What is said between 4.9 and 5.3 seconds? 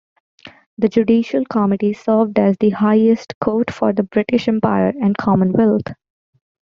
and